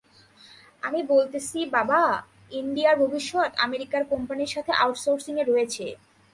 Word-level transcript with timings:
আমি 0.83 0.99
বলতেছি 1.13 1.57
বাবা, 1.77 2.01
ইন্ডিয়ার 2.51 2.95
ভবিষ্যৎ 3.03 3.51
আমেরিকার 3.65 4.03
কোম্পানির 4.11 4.53
সাথে 4.55 4.71
আউটসোর্সিং 4.83 5.33
এ 5.41 5.43
রয়েছে। 5.45 5.85